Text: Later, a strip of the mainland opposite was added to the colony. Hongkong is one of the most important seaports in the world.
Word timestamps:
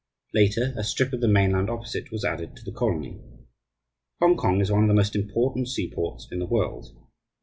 Later, 0.33 0.73
a 0.75 0.83
strip 0.83 1.13
of 1.13 1.21
the 1.21 1.27
mainland 1.27 1.69
opposite 1.69 2.09
was 2.11 2.25
added 2.25 2.55
to 2.55 2.65
the 2.65 2.71
colony. 2.71 3.21
Hongkong 4.19 4.59
is 4.59 4.71
one 4.71 4.81
of 4.85 4.87
the 4.87 4.95
most 4.95 5.15
important 5.15 5.67
seaports 5.67 6.27
in 6.31 6.39
the 6.39 6.47
world. 6.49 6.87